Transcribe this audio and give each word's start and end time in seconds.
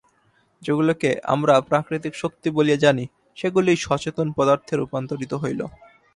যেগুলিকে 0.61 1.09
আমরা 1.25 1.53
প্রকৃতির 1.61 2.15
শক্তি 2.15 2.47
বলিয়া 2.49 2.77
জানি, 2.77 3.05
সেগুলিই 3.37 3.77
সচেতন 3.77 4.27
পদার্থে 4.37 4.73
রূপান্তরিত 4.75 5.33
হইল। 5.33 5.61